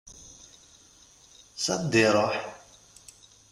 S 1.59 1.65
anda 1.73 1.99
iruḥ? 2.05 2.35